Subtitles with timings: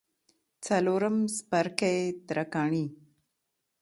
[0.65, 1.97] څلورم څپرکی:
[2.27, 2.85] ترکاڼي